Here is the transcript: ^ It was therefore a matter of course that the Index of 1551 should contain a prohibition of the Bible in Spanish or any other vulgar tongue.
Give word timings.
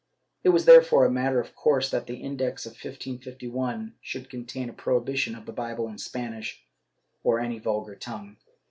^ 0.01 0.03
It 0.43 0.49
was 0.49 0.65
therefore 0.65 1.05
a 1.05 1.11
matter 1.11 1.39
of 1.39 1.55
course 1.55 1.91
that 1.91 2.07
the 2.07 2.15
Index 2.23 2.65
of 2.65 2.71
1551 2.71 3.93
should 4.01 4.31
contain 4.31 4.67
a 4.67 4.73
prohibition 4.73 5.35
of 5.35 5.45
the 5.45 5.53
Bible 5.53 5.87
in 5.89 5.99
Spanish 5.99 6.65
or 7.23 7.39
any 7.39 7.57
other 7.57 7.63
vulgar 7.65 7.95
tongue. 7.97 8.37